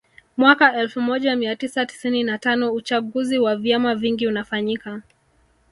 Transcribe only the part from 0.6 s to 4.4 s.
elfu moja mia tisa tisini na tano Uchaguzi wa vyama vingi